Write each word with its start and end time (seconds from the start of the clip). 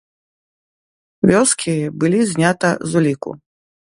Вёскі 1.31 1.75
былі 2.03 2.19
знята 2.31 2.69
з 2.93 3.01
уліку. 3.03 3.31